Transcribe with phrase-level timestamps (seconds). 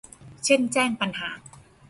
[0.45, 1.29] เช่นการแจ้งปัญหา